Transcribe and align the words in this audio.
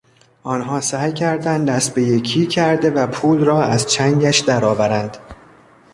آنها 0.43 0.81
سعی 0.81 1.13
کردند 1.13 1.69
دست 1.69 1.93
به 1.95 2.01
یکی 2.03 2.47
کرده 2.47 2.91
و 2.91 3.07
پول 3.07 3.43
را 3.45 3.63
از 3.63 3.85
چنگش 3.87 4.39
درآورند. 4.39 5.17